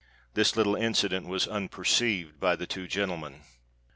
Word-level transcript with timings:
This 0.33 0.55
little 0.55 0.75
incident 0.75 1.27
was 1.27 1.47
unperceived 1.47 2.39
by 2.39 2.55
the 2.55 2.65
two 2.65 2.87
gentlemen. 2.87 3.43